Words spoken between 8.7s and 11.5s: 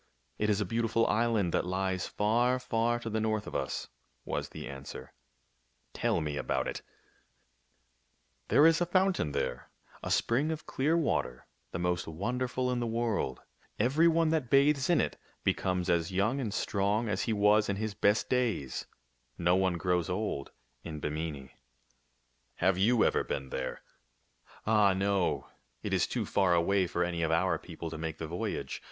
STORIES" There is a fountain there, a spring of clear water,